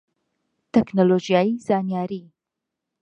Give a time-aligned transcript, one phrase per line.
[0.73, 2.23] تەکنۆلۆژیای زانیاری